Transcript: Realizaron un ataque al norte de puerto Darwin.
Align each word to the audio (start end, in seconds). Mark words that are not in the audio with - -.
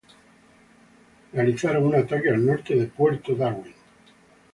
Realizaron 1.31 1.83
un 1.85 1.93
ataque 1.93 2.31
al 2.31 2.43
norte 2.43 2.75
de 2.75 2.87
puerto 2.87 3.35
Darwin. 3.35 3.75